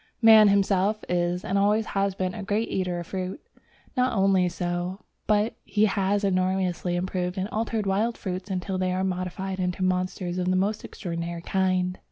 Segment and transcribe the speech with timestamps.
[0.23, 3.39] Man himself is, and has always been, a great eater of fruit.
[3.95, 9.03] Not only so, but he has enormously improved and altered wild fruits until they are
[9.03, 11.99] modified into monsters of the most extraordinary kind.